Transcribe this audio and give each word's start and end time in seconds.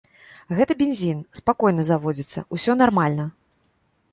Гэта 0.59 0.77
бензін, 0.79 1.19
спакойна 1.39 1.85
заводзіцца, 1.91 2.45
усё 2.59 2.71
нармальна. 2.81 3.29